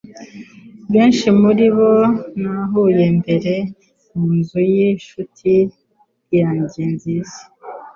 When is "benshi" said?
0.93-1.27